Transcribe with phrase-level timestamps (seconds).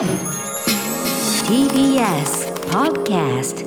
[0.00, 0.08] TBS
[2.70, 3.66] Podcast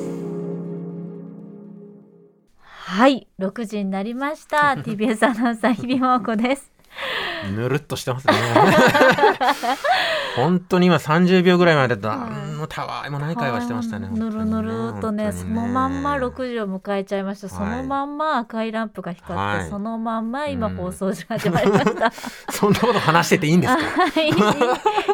[2.57, 4.75] はい、6時になりました。
[4.83, 6.71] TBS アナウンサー日比真央子です。
[7.55, 8.33] ぬるっとしてますね。
[10.35, 14.09] 本当に今30秒ぐらいまで何のたわいもない会話してましたね。
[14.11, 17.49] ぬるぬるっとね、そのまんま6時を迎えちゃいました。
[17.49, 22.11] そのまんま赤いランプが光って、はいそのまんま今うん放送が始まりました。
[22.51, 23.81] そんなこと話してていいんですか？
[23.81, 24.29] はい、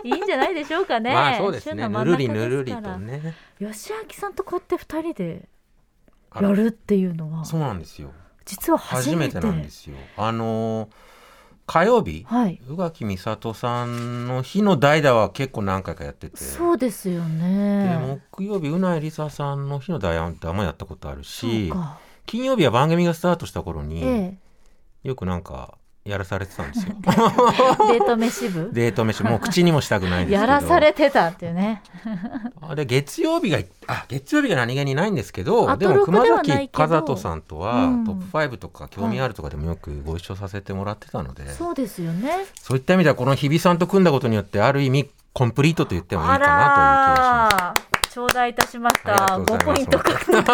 [0.08, 1.12] いいんじゃないでしょうかね。
[1.14, 1.88] まあそうですね。
[1.88, 3.36] ぬるりぬるりとね。
[3.60, 5.50] 吉明さんとこうやって2人で
[6.36, 8.12] やるっていうのはそうなんですよ。
[8.46, 9.96] 実は初めて初めてなんですよ。
[10.18, 11.09] あのー
[11.70, 16.38] 火曜日、はい宇垣美里さんの日の代打は結構何回かやってて。
[16.38, 18.20] そうですよでね。
[18.34, 22.00] 木曜日うないりささんの日の代打ってあんまやったことあるしか。
[22.26, 24.38] 金曜日は番組がスタートした頃に、え
[25.04, 26.96] よくなんかやらされてたんですよ。
[26.98, 28.70] え、 デート飯部？
[28.74, 31.84] デート飯もう口にもしたくないですけどやらされてたっていうね。
[32.62, 42.30] あれ月曜日があ月曜日が何気にないんですけどアでも熊崎和人さんとは、うんトップ5とか興味あるとかでもよくご一緒させてもらってたので、そうそうですよね。
[42.72, 47.89] いった意味ではこの日比さんと組んだことによってある意味コンプリートと言ってもいいかなという気がします。
[48.20, 49.36] 頂戴いたしました。
[49.36, 50.52] ありがとうございます5ポイント獲得。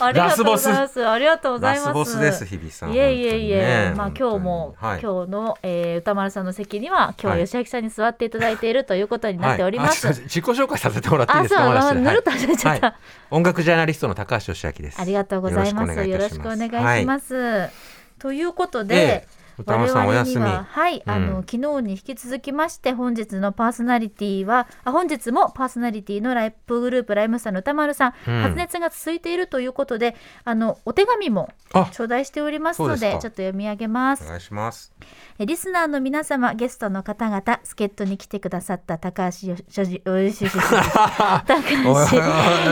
[0.00, 1.08] ありがとうございます。
[1.08, 1.86] ありがとうございます。
[1.86, 2.92] ラスボスです日比さん。
[2.92, 10.08] いえいえいえ、まあ今日も、はい今日の、えー歌丸さんの席には今日吉明さんに座っていただいているということになっております。
[10.08, 11.94] 自己紹介させてもらっていいあ、そう、ですか。
[11.94, 12.86] ぬるっと始めちゃった。
[12.86, 12.96] はい
[13.30, 15.00] 音楽ジャーナリストの高橋義明です。
[15.00, 16.04] ありがとうございます。
[16.04, 17.70] よろしくお願いします。
[18.18, 20.44] ということで、ええ歌丸さんお休み。
[20.44, 28.42] 我々にははい、あの、うん昨日に引き続きまして本日のパーソナリティはあ本日もパーソナリティのライブグループライムスターの歌丸さん、うん。
[28.42, 34.24] 発熱が続いているということであのお手紙もあ頂戴しておりますのでちょっと読み上げます。
[34.24, 34.92] お願いします。
[35.38, 41.46] えリスナーの皆様ゲストの方々助っ人に来てくださった高橋よしょじおいしょしょし高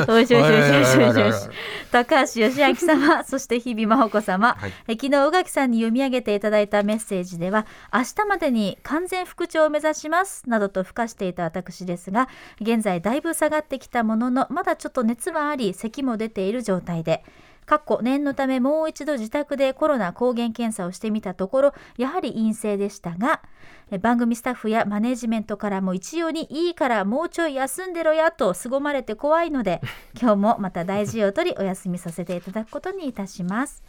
[0.07, 1.49] 橋おいしょしょしょしょしょし
[1.91, 4.73] 高橋義明様 そして日比真帆子様、はい。
[4.89, 12.29] え昨日宇垣さんに読み上げていただいたメッセージでは明日までに完全復調を目指しますなどと付加していた私ですが
[12.61, 17.25] 現在だいぶ下がってきたもののまだちょっと熱はあり咳も出ている状態で
[17.69, 23.43] かっこ念のためもう一度自宅でコロナ抗原検査をしてみたところやはり陰性でしたが
[23.91, 29.83] え番組スタッフやマネジメントからも一様にいいからもうちょい休んでろやと凄まれて怖いので
[30.19, 33.83] 今日もまた大事を取りお休みさせていただくことにいたします。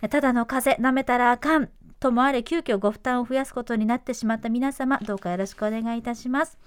[0.00, 6.58] えただの風邪なめたらあかんともあれ急遽ご負担を増やすことになってしまった皆様どうかよろしくお願いいたします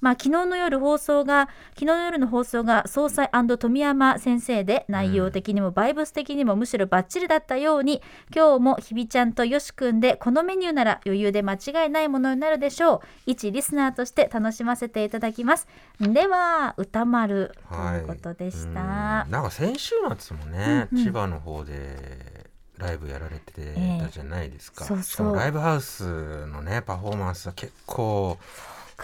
[0.00, 8.02] まあ、昨日の夜放送が昨日の夜の放送が総裁富山先生で内容的にもバイブス的にもむしろバッチリだったように
[8.34, 13.00] 今日もひびちゃんとよしくんでこのメニューなら余裕で間違いないものになるでしょう。
[13.26, 15.66] 一リスナーとして楽しませていただきます。
[16.00, 19.30] では歌丸ということでした、うん。
[19.30, 21.04] なんか先週末もね、うんうん。
[21.04, 25.04] 千葉の方でライブやられてたじゃないですか、ええそうそう。
[25.04, 28.38] しかもライブハウスのねパフォーマンスは結構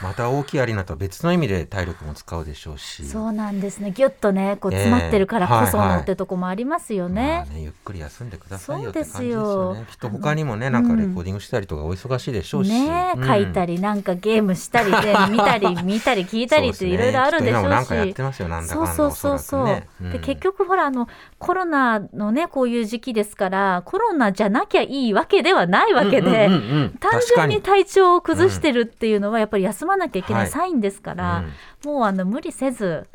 [0.01, 3.05] また大きいアリーナとは別の意味で体力も使うでしょうし。
[3.05, 3.91] そうなんですね。
[3.91, 5.97] ギュッとねこう詰まってるからこそええはいはい。
[5.99, 9.87] のってとこもありますよね、まあねゆっくり休んでくださいよって感じですよよね。
[9.91, 13.27] きっと他にもねなんかレコーディングしたりとかお忙しいでしょうし、ねえ、うん。
[13.27, 17.65] 書いたりなんかゲームしたりで見たり 見たり聞いたりっていろいろあるでしょうし。
[17.65, 20.05] ねなんかやってますよなんだかんだそうそうそうねう。
[20.05, 20.13] ん。
[20.13, 26.91] で結局ほらあのコロナのねこういう時期ですからコロナじゃなきゃいいわけではないわけで、うんうんうんうん。
[26.99, 30.50] 単純に体調を崩してるっていうのはやっぱり休まなきゃいけないはい。
[30.50, 31.44] サインですから、
[31.84, 31.93] うん。
[31.93, 33.06] もうあの無理せず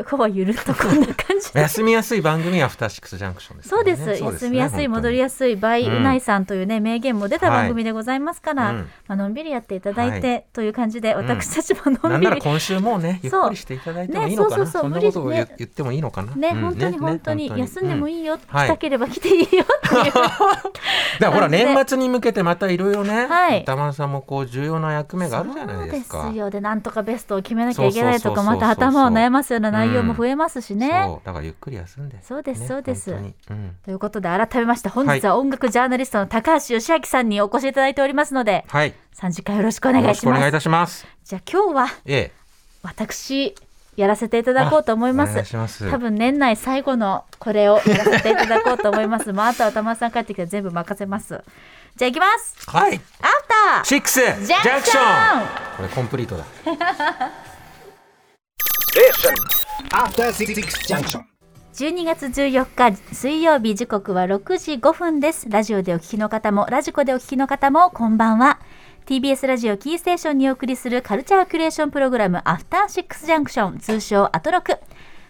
[0.00, 1.52] 今日はゆるっとこんな感じ。
[1.52, 4.06] で 休みやすい番組はアフターシックスジャンクションですかそうです。
[4.06, 5.96] ね休みやすい戻りややすいバイ、うん。
[5.98, 8.76] うないさんというね名言も出た番組でございますから、うん。
[9.06, 11.16] まあのんびりやっていただいて、はという感じでん。
[11.16, 16.34] 私たちものなんんびり、なら今週もねゆっくりしていただいてもいいのかな、ねそうそうそうそんなことを言,、ってもいいのかな。
[16.34, 16.60] ね、うん。
[16.62, 18.66] 本当に本当に休んでもい、いいよ、はい。
[18.66, 20.02] 来たければ来ていいよっていう。
[20.04, 20.12] うん
[21.20, 23.62] だからほら年末に向けてまたいろいろね、はい。
[23.62, 26.22] 歌丸さんもこう重要な役目があるじゃないですか。
[26.22, 26.50] そうですよ。
[26.50, 30.90] でなんとかベストを決めなきゃいけないとかまた頭を悩ますような内容も増えますしね。
[31.06, 31.26] そう。
[31.26, 32.22] だからゆっくり休んで。
[32.22, 33.12] そうですねそうです。
[33.12, 33.34] うん。
[33.84, 38.94] ということで改めまして本日は音楽ジャーナリストの高橋義明さんにお越しいただいておりますのではい。
[39.16, 40.20] 3時間よろしくお願いします。
[40.20, 41.06] しくお願いいたします。
[41.24, 42.32] じゃあ今日はええ。
[42.82, 43.54] 私
[43.96, 45.48] やらせていただこうと思いまお願いす。
[45.50, 45.90] します。
[45.90, 49.32] 多分年内最後のこれをやらせていただこうと思います。
[49.32, 51.42] まあ、あとは玉さん帰ってきたら全部任せます。
[51.96, 52.70] じゃあ行きます。
[52.70, 52.94] はい。
[52.94, 55.46] After。Six。Junction。
[55.76, 56.44] これコンプリートだ.
[61.74, 65.48] 12月14日水曜日時刻は6時5分です。
[65.48, 68.60] ラジオでお聞きの方もラジコでお聞きの方もこんばんは。
[69.06, 74.78] TBS ラジオキーステーションにお送りするカルチャークリエーションプログラムアフターシックスジャンクション通称アトロク。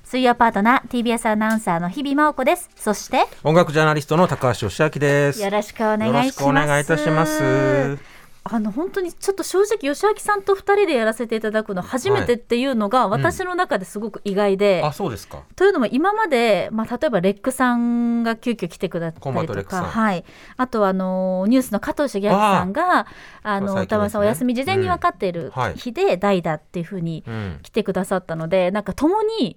[0.02, 2.68] 水曜パートナー TBS アナウンサーの日々真央子です。
[2.74, 5.40] そして音楽ジャーナリストの高橋義明です。
[5.40, 6.14] よろしくお願いします。
[6.16, 7.98] よろしくお願いいたします。
[8.44, 15.44] あの本当にちょっと正直吉明さんと2人でやらせていただくの初めてっていうのが私の中ですごく意外で、あ、そうですか。
[15.54, 20.24] というのも今まで、まあ、例えばレックさんが急遽来てくだったりとか、はい、
[20.56, 23.06] あとはあのニュースの加藤茂明さんが
[23.44, 25.50] あの歌丸さんお休み事前に分かっているうん。
[25.50, 25.74] はい。
[25.74, 27.60] 日で代打っていうふうにうん。
[27.62, 29.56] 来てくださったのでなんか共に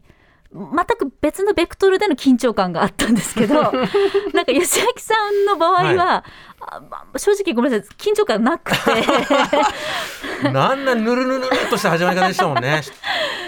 [0.56, 6.24] 全く別のベクトルでの緊張感があったんですけど なんか吉明さんの場合は、
[6.62, 8.78] あまあ正直ごめんなさい緊張感なくて。
[10.52, 12.82] なんなぬるぬるぬるっとした始まり方でしたもんね。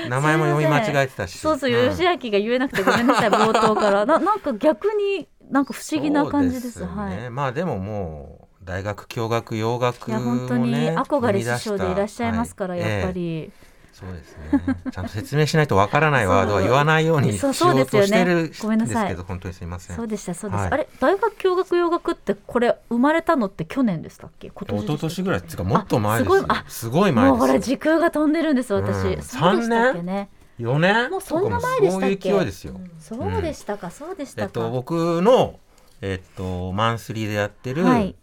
[0.09, 1.38] 名前も読み間違えてたし。
[1.39, 4.06] そうそう、ん吉明が言えなくてごめんなさい冒頭から。
[4.06, 6.81] ななんか逆になんか不思議な感じです。
[6.81, 6.88] ね。
[6.88, 7.30] はい。
[7.30, 12.80] まあでももう大学教学洋楽いや本当に憧れ師匠でいらっしゃいますから、はい。
[12.81, 13.51] やっぱええり、
[13.97, 14.75] そうですね。
[14.91, 19.09] ちゃんと説明しないとわからないワードは言わないようにしよそうとしてるんですごめんなさい。
[19.09, 19.95] けど、本当にすみません。
[19.95, 20.71] そうでしたそうです、はい。
[20.71, 25.63] あれ大学教学洋楽ってこれ生まれたのって去年でしたっけ今一年でしたっけ昨年ぐらいっていうか。
[25.63, 27.38] もっと前ですすごいあすごい前ですよ。
[27.38, 30.29] もうほら時空が飛んでるんです私、うんそうでしたっけね。
[30.59, 31.09] 4年？
[31.09, 32.29] もうそんな前でしたっけ？
[32.29, 32.79] そういう勢いですよ。
[32.99, 35.59] そうでしたか、そうでしたか、えっと、僕の、
[36.01, 38.15] えっと、マンスリーでやってる、はい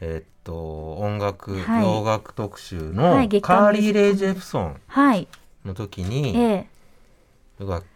[0.00, 1.82] えっと、音楽、はい。
[1.82, 5.28] 洋楽特集はのカーリー・レイ・ジェプソンはい。
[5.64, 6.66] の時に、ええ。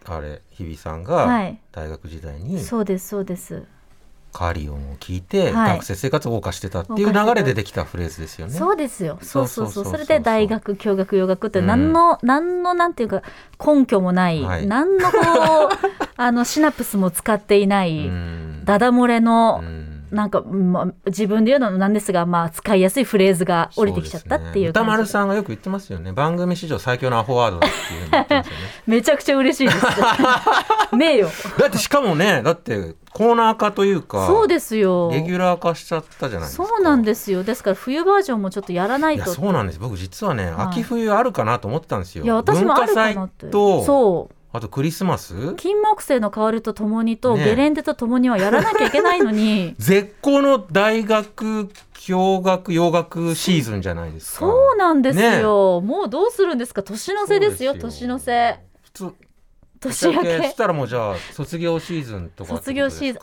[0.07, 1.59] あれ日比さんがはい。
[1.73, 3.65] 大学時代にそうですそうです。
[4.33, 5.73] カーリオンを聞いて、はい。
[5.75, 8.53] 学生生活を謳歌してたっていう流れでできたフレーズですよね。
[8.53, 9.19] そうですよ。
[9.21, 9.85] そうそうそう。
[9.85, 13.23] それで大学教学洋楽って何の、何のなんていうか
[13.65, 14.67] 根拠もない、はい。
[14.67, 15.21] 何のこう
[16.17, 18.63] あのシナプスも使っていない、うん。
[18.65, 25.13] ダダ漏れの、うんなんか、まあ、自分で言うのもなんですが、まあ使いやすいフレーズが降りてきちゃったっていう歌丸感じ。
[25.13, 28.45] さんがよく言ってますよね番組史上最強のアホワードだっていうね
[28.87, 29.87] めちゃくちゃ嬉しいです。
[30.97, 31.33] 名誉。
[31.59, 35.11] だってしかもねだってコーナー化というかそうですよ。
[35.13, 37.43] レギュラー化しちゃったじゃないですかそうなんですよ。
[37.43, 39.33] ですから冬バージョンもちょっとやらないいやと。
[39.33, 43.47] そうなんです僕実はね、はい秋冬あるかなと思ってたんですよいや私もあるかなって。
[43.47, 44.35] 文化祭とそう。
[44.51, 45.55] あとクリスマス？
[45.57, 49.75] 金木犀の香りとともにと、ねゲレンデとともにはやらなきゃいけないのに。
[49.79, 54.39] 絶好の大学教学洋楽シーズンじゃないですか。
[54.41, 56.83] そうなんですよ、もうどうするんですか？
[56.83, 58.61] 年の瀬ですよ年の瀬。
[58.83, 59.13] 普通
[59.81, 60.39] 年明け。
[60.39, 62.55] そしたらもうじゃあ卒業シーズンとか？
[62.57, 63.23] 卒業シーズン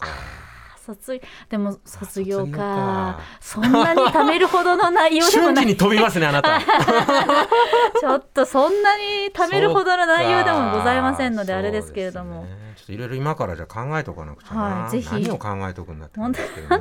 [0.86, 2.58] 卒でも卒業か。
[2.58, 3.20] か。
[3.40, 5.56] そんなに貯めるほどの内容でもない。
[5.56, 6.60] 瞬時に飛びますねあなた。
[8.00, 12.74] ちょっとそんなに貯めるほどの内容でもございませんのであれですけれども、ね。
[12.76, 15.10] ちょっといろいろ今からじゃあ考えておかなくちゃな、はいぜひ。
[15.12, 16.34] 何を考えておくんだってね本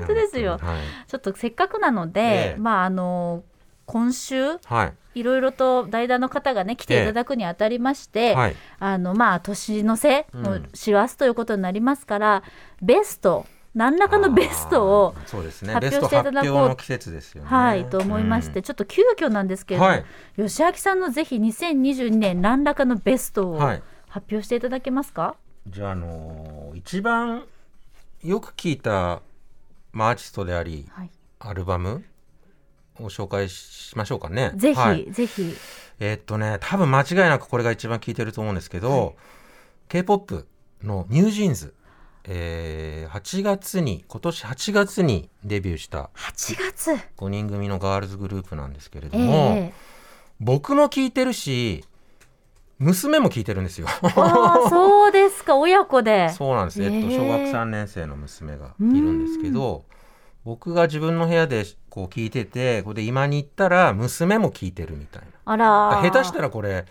[0.06, 0.52] 当ですよ。
[0.52, 0.60] はい。
[1.08, 2.60] ちょっとせっかくなので、ええ。
[2.60, 3.42] まああの
[3.86, 4.92] 今週はい。
[5.14, 12.42] いろいろと代打の方がね来ていただくにあたりまして、はいあのまあ年の瀬うんの師走ということになりますから、
[12.82, 15.74] ベスト何らかのベストをあーそうですね。
[15.74, 17.48] 発ベスト表していただこう発表の季節ですよね。
[17.50, 20.04] はいと思いまして、ちょっと急遽なんですけれども、はい。
[20.36, 23.82] 吉明さんのぜひ2022年何らかのベストをはい。
[24.08, 25.34] 発表していただけますか、
[25.66, 27.44] じゃあ、あのー一番
[28.22, 29.22] よく聞いた、
[29.92, 31.10] まあ、アーティストでありはい、
[31.40, 32.04] アルバム
[33.00, 34.52] を紹介しましょうかね。
[34.54, 35.10] ぜひ、はい。
[35.10, 35.52] ぜひ。
[35.98, 39.16] えーっとね多分間違いなくこれが一番聞いてると思うんですけど、
[39.88, 40.46] K-POP
[40.82, 41.74] のニュージーンズ、
[42.26, 49.72] えー8月に今年8月にデビューした8月5人組のガールズグループなんですけれどえも、え
[50.40, 51.84] 僕も聞いてるし
[52.78, 53.86] 娘も聞いてるんですよ。
[54.68, 55.56] そうですか。
[55.56, 56.28] 親子で。
[56.30, 59.84] そうなんです、えっと、へー小学3年生の娘がいるんですけど
[60.44, 66.84] 僕が自分の部屋でこう聞いててこれで今に行ったら娘も聞いてるみたいあらな下手したらこれ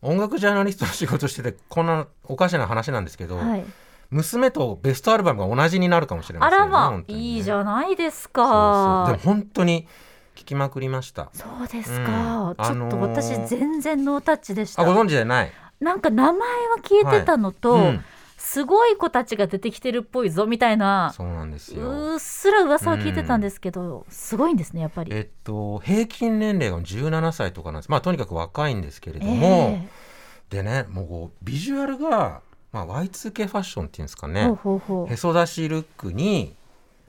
[0.00, 3.64] 音楽ジャーナリストの仕事しててこんなおかしな話なんですけど、はい、
[4.10, 7.04] 娘とベストアルバムが同じになるかもしれませんあらまね。
[7.08, 9.04] いいじゃないですか。
[9.08, 9.86] でも本当に
[10.34, 11.30] 聞きまくりました。
[11.32, 12.04] そうですうん。
[12.06, 14.82] か、ちょっとあのー私全然ノータッチでした。
[14.82, 15.52] あご存知じゃない？
[15.80, 16.38] なんか名前は
[16.82, 18.04] 聞いてたのと、うん。
[18.38, 22.12] すごい子たちが出てきてるっぽいぞみたいなそうなんですよ。
[22.12, 25.12] うっすら噂は聞いてたんですけど、すごいんですねやっぱり。
[25.12, 27.90] えっと平均年齢が17歳とかなんです。
[27.90, 29.46] まあとにかく若いんですけれども、
[29.82, 29.88] え。
[30.50, 32.42] でねもうこうビジュアルが、
[32.84, 34.52] まあ、Y2K ファッションっていうんですかね。
[35.08, 36.54] へそ出しルックに、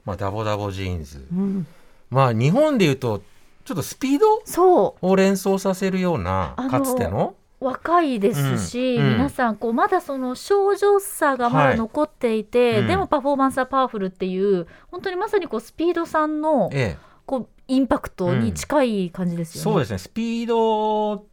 [0.06, 1.26] まあ、ダボダボジーンズ。
[1.30, 1.66] う、うん、
[2.08, 3.22] まあ日本でいうと
[3.64, 5.06] ちょっとスピードそう。
[5.06, 7.34] を連想させるようなかつての？
[7.60, 9.12] 若いですし、うんうん。
[9.14, 12.86] 皆さんこうまだその少女さがまだ残っていて、はいうん。
[12.86, 16.96] でもパフォーマンスはパワフルっていう本当にまさにこうスピードさんのえ
[17.26, 19.64] こうインパクトに近い感じですよね。
[19.64, 19.98] そうですね。
[19.98, 21.26] スピードを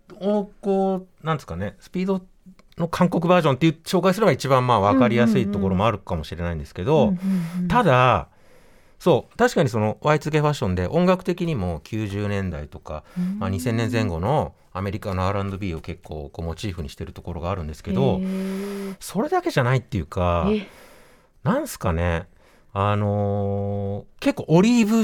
[0.60, 1.78] こうなんですかね。
[1.80, 2.22] スピード
[2.78, 8.30] の韓国バージョンっていう紹介すれば一番まあ分かりやすいところもあるかもしれないんですけど、うんうんうんただ
[8.98, 13.04] そう確かにその Y2K ファッションで音楽的にも90年代とか、
[13.38, 18.22] まあ、2000年前後のアメリカの R&B を結構こうモチーフにしてるところがあるんですけど
[19.00, 20.66] それだけじゃないっていうかえ。
[21.44, 22.28] なんすかね
[22.74, 25.04] あのー結構オリーブ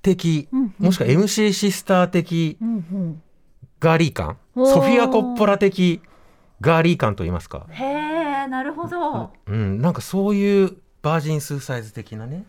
[0.00, 3.22] 的うんうんもしくは MC シスター的うんうん。
[3.80, 4.12] ガーリー。
[4.12, 6.00] 感ソフィア・コッポラ的
[6.62, 9.30] ガーリー感と言いますか、へえなるほど。
[9.46, 12.46] うん、なんかそういうバージンスーサイズ的なね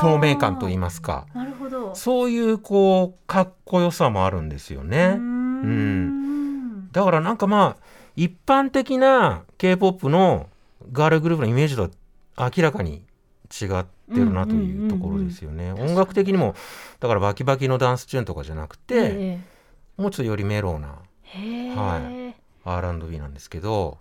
[0.00, 1.26] 透明感と言いますか。
[1.34, 1.94] なるほど。
[1.94, 5.14] そういうこうかっこよさもあるんですようーね。
[5.14, 6.90] ん。
[6.90, 7.82] だからなんかまあ
[8.16, 10.48] 一般的な K-POP の
[10.90, 13.04] ガールグループのイメージとは明らかに
[13.50, 15.72] 違ってるなというところですよね。
[15.72, 16.54] 音楽的にも
[17.00, 19.40] だからバキバキのダンスチューンとかじゃなくて、え
[19.96, 20.96] もうちょっとよりメローな。
[21.34, 22.25] えへえ、は
[22.66, 23.98] R&B なんですけど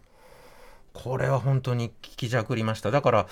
[0.94, 2.90] これは本当に聞きじゃくりました。
[2.90, 3.28] だから、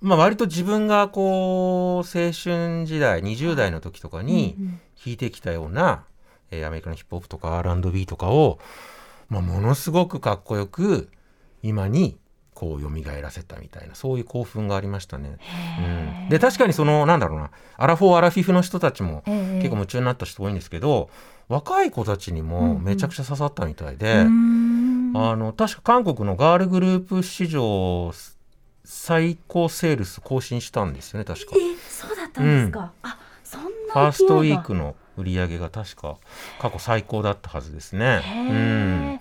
[0.00, 4.80] まあ、割と自分がこう青春時代20代の時とかにうんうん。
[5.04, 6.04] 弾いてきたような、
[6.50, 8.58] えーアメリカのヒップホップとか R&B とかを、
[9.28, 11.10] まあ、ものすごくかっこよく
[11.62, 12.18] 今に
[12.56, 12.90] こう蘇
[13.22, 15.36] らせたみたいなそういう興奮がありましたね。
[15.78, 19.58] うん、で確かにそのなんだろうなアラフォーアラフィフの人たちもええ。
[19.58, 21.10] 結構夢中になった人多いんですけど、
[21.48, 25.12] 若い子たちにもめちゃくちゃ刺さったみたいで、うーん。
[25.14, 28.12] あの確か韓国のガールグループ史上
[28.84, 31.52] 最高セールス更新したんですよね確か。
[31.56, 32.92] えそうだったんですか。
[33.02, 36.16] あそんなファーストウィークの売り上げが確か
[36.58, 38.04] 過去最高だったはずですね。
[38.04, 39.20] がへえ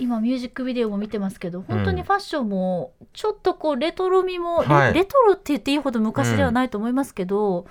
[0.00, 4.94] 今ミュージックビデオも見てますけど本当にファッションもちょっとこうレトロ味も、レはい。
[4.94, 7.66] レトロって言っていいほど昔ではないと思いますけど、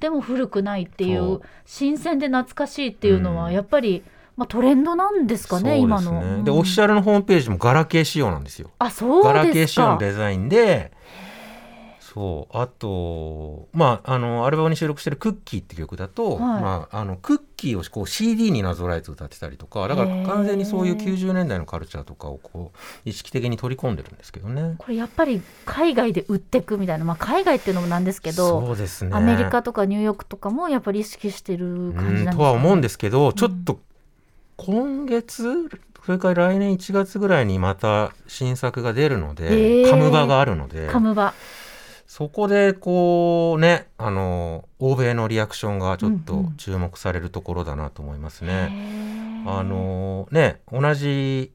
[0.00, 1.34] でも古くないっていそう。
[1.36, 3.52] う新鮮で懐かしいっていうのはうん。
[3.52, 4.02] やっぱり、
[4.36, 6.44] まあ、トレンドなんですかね今の。
[6.44, 8.70] でオフィシャルのホームページもガラケー仕様なんですよ。
[8.78, 9.66] あそうガラケー。
[9.66, 10.92] 仕様のデザインで
[12.12, 12.56] そう。
[12.56, 16.38] あとまああのアルバムに収録してる「クッキー」って曲だと、はい。
[16.40, 24.74] まあ、あのクッキーをこう CD になぞらえて歌ってたりとかだから完全にそういうへー90年代のカルチャーとかをこう意識的に取り込んでるんですけどね。
[24.78, 29.10] これやっぱり海外で売ってくみたいな、まあ、海外っていうのもなんですけど、そうですね。
[29.14, 33.80] アメリカとかニューヨークとかもやっぱり意識してる感じなんですか、ね、うんとは思うんですけどちょっと
[34.56, 35.68] 今月
[36.04, 39.90] それから来年1月ぐらいにまた新作が出るので、へー。
[39.90, 40.88] カムバがあるので。
[40.88, 41.32] カムバ
[42.12, 46.56] そこでこうねあの欧米のリアクションがちょっとうんうん。
[46.58, 49.44] 注目されるところだなと思いますへね。
[49.46, 49.50] ー。
[49.50, 51.52] あのね同じ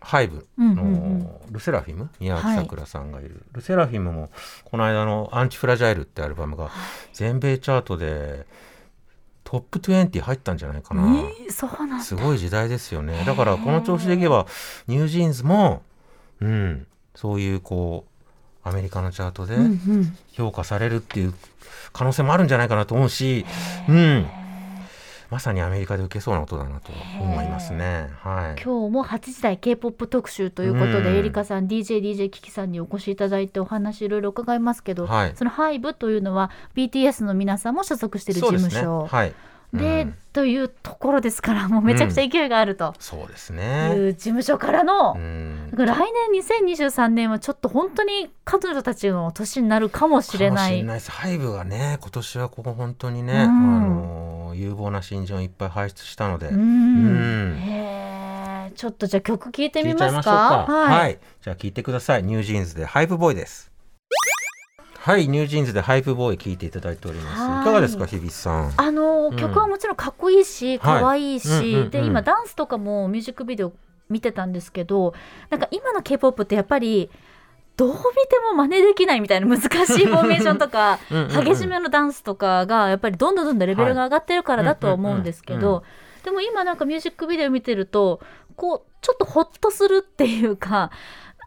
[0.00, 1.28] ハイブうんうんのうん。
[1.50, 4.28] ルセラフィム宮脇さくらさんがいる、ルセラフィムも
[4.66, 6.70] この間の「アンチフラジャイル」ってアルバムが
[7.14, 8.46] 全米チャートで
[9.44, 11.04] トップ20入ったんじゃないかな。
[11.04, 13.24] えーなすごい時代ですよね。
[13.24, 14.46] だからこの調子でいけば
[14.88, 15.80] ニュージーンズも、
[16.42, 18.15] うん、そういうこう
[18.66, 19.56] アメリカのチャートで
[20.32, 21.34] 評価されるっていう
[21.92, 23.46] 可能性もあるんじゃないかなと思うし、
[23.88, 24.26] うん、
[25.30, 28.10] まさにアメリカで受けそうな音だなと思いますね。
[28.22, 28.62] はい。
[28.62, 38.70] 今日も8時台 K-POP 特集ということで、うんエリカさん DJDJ キキさんにお越しいただいてお話いろいろ伺いますけど、はいそのハイブというのは BTS の皆さんも所属している事そうですね。
[38.70, 39.32] 務所はい。
[39.72, 40.14] で,、うん。
[40.32, 42.94] というところですからもうめちゃくちゃ勢いがあると。
[42.98, 43.94] そうですいね。
[43.94, 45.70] う事務所からの、うん。
[45.70, 50.56] だから来年2023年はちょっと本当に彼女たちの年になるかもしれない。
[50.56, 51.10] かもしれないです。
[51.10, 53.40] HYBE がね、今年はここ本当にね、うん。
[53.40, 53.46] あ
[54.50, 56.60] の有望な新人をいっぱい輩出したので、うん。
[56.60, 56.64] う
[57.54, 57.58] ん。
[57.58, 58.76] へー。
[58.76, 60.22] ちょっとじゃあ曲聴いてみますか？
[60.22, 60.72] か。
[60.72, 62.22] はい、じゃあ聞いてください。
[62.22, 63.72] NewJeans で Hype Boy です。
[65.06, 67.40] はい、 NewJeans で Hype Boy 聞いていただいております。
[67.40, 67.60] はい。
[67.62, 68.72] いかがですか、日比さん？
[68.76, 69.36] あのうん。
[69.36, 71.90] 曲はもちろんかっこいいし可愛いし、うんうんうん。
[71.90, 73.72] で今ダンスとかもミュージックビデオ
[74.10, 75.14] 見てたんですけど
[75.48, 77.08] なんか今の K-POP ってやっぱり
[77.76, 78.02] どう見て
[78.50, 79.66] も真似できないみたいな難し
[80.02, 85.84] いフォーメーションとか うん激しめのダンスとかがやっぱりどんどんどんどんレベルが上がってるからだとは思うんですけど
[86.24, 88.18] でも今なんかミュージックビデオ見てると
[88.56, 90.90] こうちょっとホッとするっていうか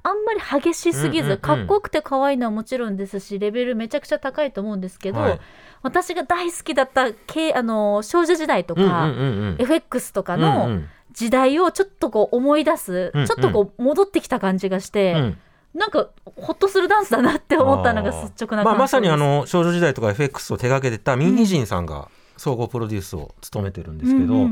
[0.09, 5.39] あんまり激しすぎず、かっこよくて可愛いのはもちろんですしレベルめちゃくちゃ高いと思うんですけど、はい。
[5.81, 9.55] 私が大好きだった系あの少女時代とか、うんうんうんうん。
[9.59, 10.89] FX とかうんのうん。
[11.11, 13.27] 時代をちょっとこう思い出す、うんうん。
[13.27, 15.37] ちょっとこう戻ってきた感じがして、うん。
[15.73, 18.65] なんかほっとするダンスだなって思ったのが率直な感想です。
[18.65, 24.47] まあ、まさにあの少女時代とか FX を手掛けてたミンヒジンさんが総合プロデュースを務めてるんですけど、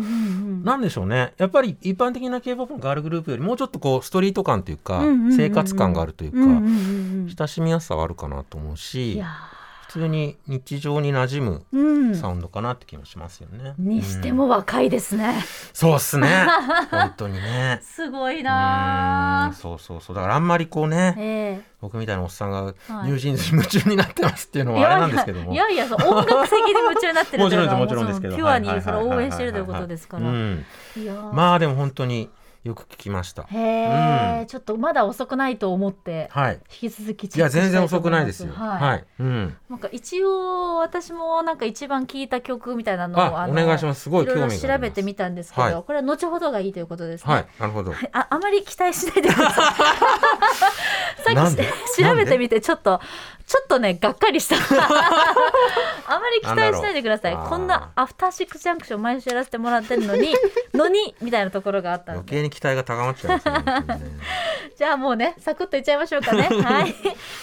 [0.63, 1.33] なんでしょうね。
[1.37, 5.01] やっぱり一般的な K-POP のガールグループよりもうちょっとこうストリート感というか、
[5.35, 6.37] 生活感があるというか、
[7.37, 9.23] 親しみやすさはあるかなと思ういし
[9.97, 12.09] 通に日常に馴染うん。
[12.09, 13.73] むサウンドかなって気もしますよね。
[13.77, 16.27] にしてうんも若いですね、そうっすね。
[16.91, 17.79] 本当にね。
[17.83, 19.53] すごいうーなん。
[19.53, 20.15] そうそうそう。
[20.15, 22.73] だからあんまりこうねえ僕みたいなおっさんがはい。
[23.07, 25.53] ニュージーンズに夢中になってますっていうのえはあれなんですけども。
[25.53, 28.35] いやいやそう音楽的に夢中になってる もちろんですというのはもちろんですけど。
[28.35, 30.25] ピュアにそれを応援してるということですから、
[31.33, 32.29] まあでも本当に
[32.67, 33.43] よく聞きました。
[33.43, 36.59] へえ、うんちょっとまだ遅くないと思ってはい。
[36.81, 38.51] 引き続きいや全然遅くないですよ。
[38.53, 39.05] はい、はい。
[39.19, 39.57] うん。
[39.69, 44.01] なんか一応私もなんか一番聞いた曲みたいなのをあ、のお願いします。
[44.01, 44.59] すごい興味。
[44.59, 47.33] 調べてみたんですけど、はいこれは後ほどがいいということですね。
[47.33, 47.47] はい。
[47.59, 47.93] なるほど。
[47.93, 51.33] はいああまり期待しないでください。
[51.35, 51.55] さっ
[51.95, 52.99] き調べてみてちょっと
[53.47, 54.57] ちょっとねがっかりした。
[54.59, 57.33] あまり期待しないでください。
[57.33, 60.35] こんなアフターシックスジャンクション毎週やらせてもらってるのに
[60.75, 62.31] のにみたいなところがあったので。
[62.35, 63.63] 余計に期待が高まっちゃいますね。
[64.75, 66.49] じゃあもうねサクッといっちゃいましょうかね。
[66.61, 66.93] はい。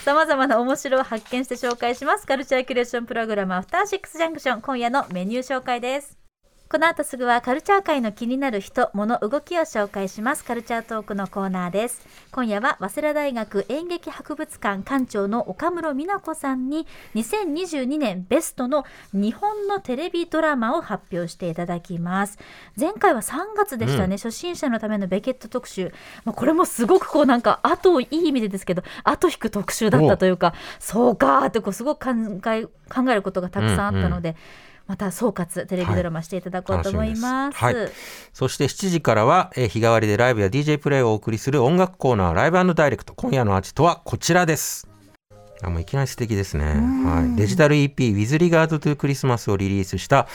[0.04, 2.26] さまざまな面白を発見して紹介します。
[2.26, 6.24] カルチャーキュレーションプログラムアフターシックスジャンクション今夜のメニュー紹介です。
[6.66, 10.44] この後すぐはカルチャー界の気になる人、物、動きを紹介します。
[10.44, 12.04] カルチャートークのコーナーです。
[12.33, 22.38] 今夜は早稲田大学演劇博物館館長の岡室美奈子さんに2022年ベストの日本のテレビドラマを発表していただきます。
[22.80, 25.92] 前回は3月でしたね、初心者のためのベケット特集。
[26.25, 32.11] まあ、これもすごくこうなんか後いい意味でですけど後引く特集だったというかそうかーってこうすごく考
[32.52, 34.35] え考えることがたくさんあったので、
[34.87, 37.59] また総括テレビドラマしていただこうと思います。
[37.59, 38.31] はい楽しみです。
[38.35, 44.88] そして7時からは、えー日替わりでライブや DJ プレイをお送りする音楽コーナーライブダイレクト今夜のアーティストはこちらです。
[45.62, 50.26] あもういきなり素敵ですね、はい、デジタル EP「With Regard to Christmas」をリリースした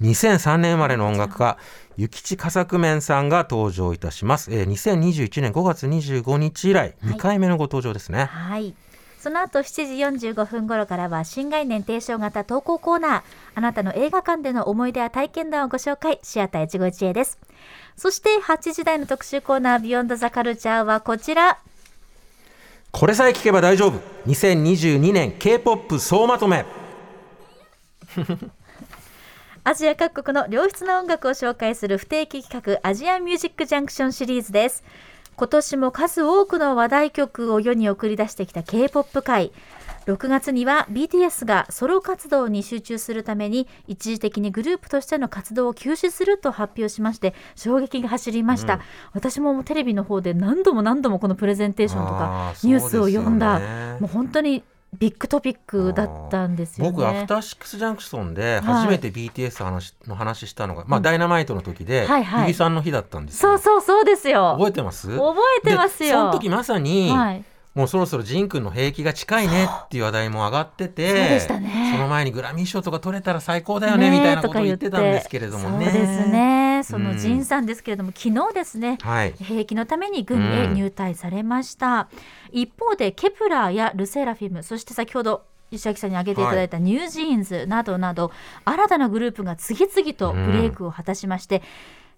[0.00, 1.58] 2003年生まれの音楽家
[1.98, 8.74] 諭吉佳作面さんが登場いたします、えー2021年5月25日以来2回目のご登場ですね、はい。
[9.20, 13.22] その後7時45分頃からは新概念提唱型投稿コーナー。
[13.54, 17.38] あなたの映画館での思い出や体験談をご紹介、シアター一期一会です。
[17.96, 21.58] そして8時台の特集コーナービヨンドザカルチャーはこちら。
[22.92, 26.64] これさえ聞けば大丈夫2022年 K-POP 総まとめ
[29.62, 34.82] アジア各国の良質な音楽を紹介する不定期企画アジアミュージックジャンクションシリーズです。
[35.40, 39.52] 今年も数多くの話題曲を世に送り出してきた K-POP 界。
[40.04, 48.80] 6月には BTS がソロ活動に集中するために一時的にグループとしての活動を休止すると発表しまして衝撃が走りました、
[49.14, 54.62] 私ももうテレビの方で何度も何度もこのプレゼンテーションとあかーニュースを読んだ、ねもう本当に
[54.98, 56.90] ビッグトピックだったんですよね。
[56.90, 62.42] 僕アフターシックスジャンクションで初めて BTS 話の話したのが、まあダイナマイトの時で、はいはい。
[62.42, 63.56] 指さんの日だったんですよ。
[63.58, 64.56] そうそうそうですよ。
[64.58, 65.08] 覚えてます？
[65.16, 66.08] 覚えてますよ。
[66.08, 67.44] でその時まさに、はい。
[67.72, 71.92] もうそろそろジンくんの兵役が近いねっていう話題も上がっててそね。
[71.92, 75.84] その前にグラミー賞とか取れたら最高だよねみたいなことを言ってたんですけれどもね。
[75.84, 77.18] そうですねそのうん。
[77.18, 79.32] ジンさんですけれども、昨日ですねはい。
[79.32, 82.08] 兵役のために軍へ入隊されました、
[82.52, 88.32] 一方で Kep1er や LE SSERAFIM そして先ほど石垣さんに挙げていただいた NewJeans などなど、
[88.64, 91.62] 新たなグループが次々とブレイクを果たしまして、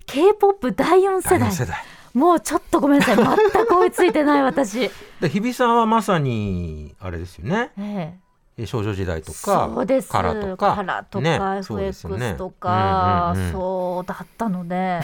[0.06, 1.40] K-POP 第4世代。
[1.40, 1.85] 第四世代。
[2.14, 3.16] もうちょっとごめんなさい。
[3.52, 7.70] 全く追いついてない私、で日比さんはまさにあれですよね。
[7.78, 8.32] えええ
[8.67, 10.09] 少女時代とかそうです。
[10.09, 11.41] KARA とか KARA とか、ね。
[11.61, 13.53] FX とか、うんうんうん。
[13.53, 15.01] そうだったので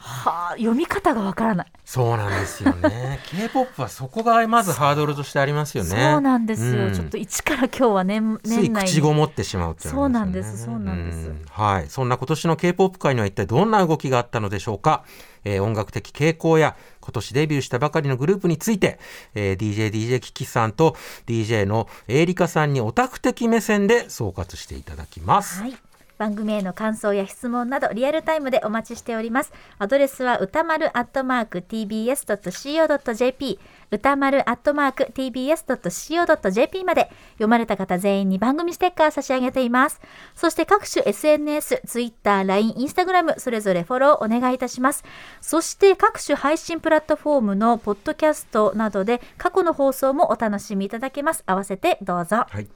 [0.00, 3.20] はあ読み方がわからない、そうなんですよね。
[3.30, 5.90] K-POP はそこがまずハードルとしてありますよね。
[5.90, 6.94] そうなんですよ、うん。
[6.94, 8.90] ちょっと一から今日は年年内に。
[8.90, 9.76] 口ごもってしまうね。
[9.78, 10.64] そうなんです。
[10.64, 11.32] そうなんです。
[11.50, 11.86] はい。
[11.88, 15.04] そんな今年の K-POP 界には一体どんな動きがあったのでしょうか、
[15.44, 18.98] えー音楽的傾向や今年デビューしたばかりのグループについて、
[19.34, 25.74] えー DJDJ キキさんと DJ のエイリカさんにオタク的目線で総括していただきます、はい
[26.20, 29.54] 番組への感想や質問などリアルタイムでお待ちしております。
[29.78, 33.58] アドレスは歌丸アットマーク tbs.co.jp
[33.90, 37.10] 歌丸アットマーク tbs.co.jp まで。
[37.40, 39.98] 読まれた方全員に番組ステッカー差し上げています。
[40.34, 45.04] そして各種 SNS、Twitter、LINE、Instagram それぞれフォローお願いいたします。
[45.40, 51.42] そして各種配信プラットフォームのポッドキャストなどで過去の放送もお楽しみいただけます。
[51.46, 52.44] 合わせてどうぞ。
[52.50, 52.68] はい、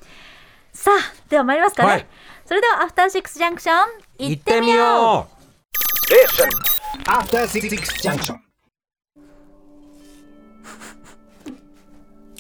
[0.75, 2.07] さあでは参りますかね、はい。
[2.45, 3.77] それではアフターシックスジャンクション
[4.19, 5.29] 行行ってみよ
[6.11, 6.51] Station.
[7.07, 7.69] After Six
[8.03, 8.35] Junction.
[8.35, 8.39] う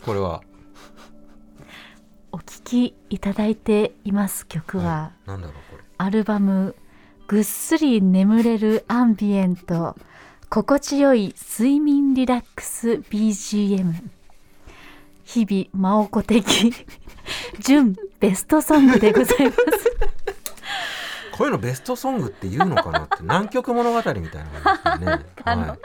[0.04, 0.42] これは？
[2.32, 5.84] お聴きいただいています曲は、なんだろうこれ。
[5.98, 6.74] アルバム
[7.28, 9.96] 「ぐっすり眠れるアンビエント
[10.50, 13.94] 心地よい睡眠リラックス BGM」
[15.24, 16.44] 日々真央子的
[17.60, 20.13] 純ベストソングでございます。
[21.36, 24.28] こういうのベストソングって言うのかなって南極物語みたいな
[24.78, 25.24] 感じですよね。
[25.44, 25.78] はい。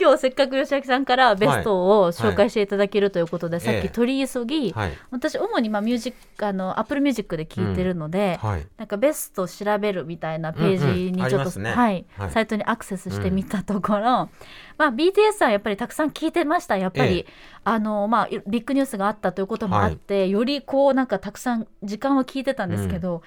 [0.00, 4.92] 今日せっかく吉明さんからベストを紹はい介していただけるということで、さっええき取り急ぎ、はい。
[5.12, 8.66] 私主にまあミュージックあの Apple Music で聞いてるので、はい。
[8.76, 11.70] なんかベスト調べるみたいなページうんうんにちょっと、ありますね。
[11.70, 12.04] はい。
[12.18, 12.30] はい。
[12.30, 14.30] サイトにアクセスしてみたところ、ま
[14.78, 17.26] あ BTS さんやっぱりたくさん聞いてましたやっぱり、ええ。
[17.64, 23.22] あのまあビッグニュースがあったということもあって、よりこうなんかたくさん時間を聞いてたんですけど、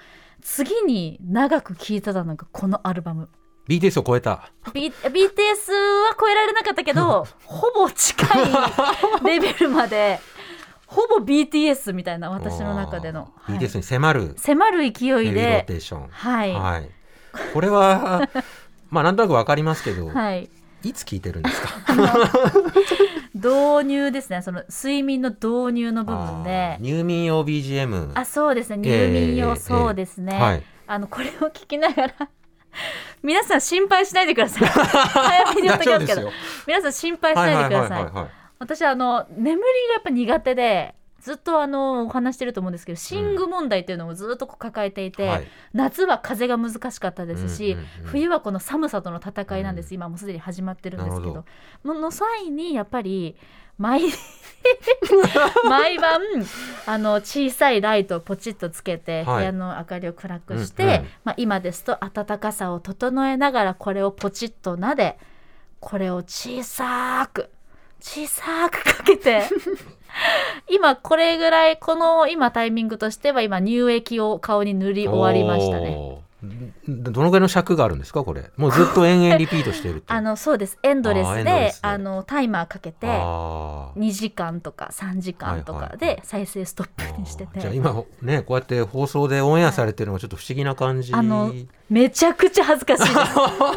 [0.48, 3.28] 次に長く聞いてたのがこのアルバム。
[3.68, 4.52] BTS を超えた。
[4.72, 8.52] B、BTS は超えられなかったけど ほぼ近い
[9.26, 10.20] レベルまで
[10.86, 16.08] ほぼ BTS みたいな私の中での、はい BTS に迫る迫る勢いヘビーローでテーション。
[16.08, 16.90] はいはい。
[17.52, 18.28] これは
[18.88, 20.48] まあなんとなくわかりますけど、はい
[20.82, 21.68] いつ聞いてるんですか？
[23.34, 24.42] 導入ですね。
[24.42, 28.12] その睡眠の導入の部分あでー入眠用 BGM。
[28.14, 28.88] あそうですね。
[28.88, 30.62] ええ入眠用、ええそうですね、はい。
[30.86, 32.14] あのこれを聞きながら
[33.22, 34.68] 皆さん心配しないでください。
[34.68, 36.30] 早めに言っときますけど。
[36.66, 38.26] 皆さん心配しないでくださいはい。
[38.58, 40.94] 私あの眠りがやっぱ苦手で
[41.26, 45.48] ずっとあのお話してると思うんですけど寝具問題っていうのをずっとこう抱えていて、はい。
[45.74, 51.44] 夏は風が難しかったですし、うんうんうん冬はこの寒さとの戦いなんです、うん今もうすでに始まってるんですけどなる
[51.82, 53.34] もの際にやっぱり
[53.76, 54.02] 毎
[55.68, 56.20] 毎晩
[56.86, 59.36] あの小さいライトをポチッとつけて、はい。
[59.38, 61.06] 部屋の明かりを暗くして、うんうん。
[61.24, 65.18] まあ、今ですと暖かさを整えながらこれをポチッと撫で
[65.80, 67.50] これを小さく
[68.00, 69.44] 小さくかけて。
[70.68, 76.22] 今これぐらいこの今タイミングとしては今乳液を顔に塗り終わりましたね。
[76.86, 78.50] どのぐらいの尺があるんですかこれ？
[78.56, 80.04] もうずっと延々リピートしている。
[80.08, 80.78] あのそうです。
[80.82, 83.98] エンドレスであのタイマーかけてあー。
[83.98, 86.16] 2時間とか3時間とかはいはいはい。
[86.16, 91.12] で再生ストップにしてて、じゃあ今ねこうやって放送でオンエアされてるのがちょっと不思議な感じ。
[91.14, 91.52] あの
[91.88, 93.20] めちゃくちゃ恥ずかしいで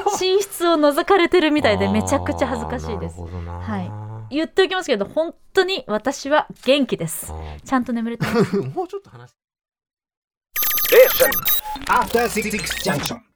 [0.09, 0.19] す。
[0.23, 3.19] 寝室を覗かれてるみたいでめちゃくちゃ恥ずかしいです。
[3.19, 9.33] はい言っておきますけど本当に私は元気ですあちゃんと眠れてますー もうちょっと話。
[10.87, 11.29] Station.
[11.87, 12.51] After Six
[12.83, 13.28] Junction.